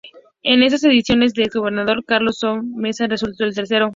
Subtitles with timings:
[0.41, 3.89] En esas elecciones, el ex gobernador Carlos Saúl Menem resultó tercero.